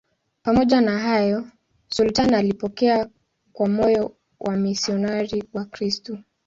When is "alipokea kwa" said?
2.35-3.67